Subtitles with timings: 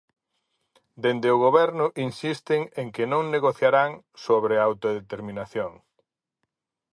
[1.03, 3.91] Dende o Goberno insisten en que non negociarán
[4.25, 5.71] sobre autodeterminación.